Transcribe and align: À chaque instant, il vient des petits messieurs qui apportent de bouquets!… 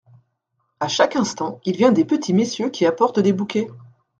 À 0.79 0.87
chaque 0.87 1.15
instant, 1.15 1.59
il 1.63 1.75
vient 1.77 1.91
des 1.91 2.05
petits 2.05 2.33
messieurs 2.33 2.71
qui 2.71 2.87
apportent 2.87 3.19
de 3.19 3.31
bouquets!… 3.31 3.67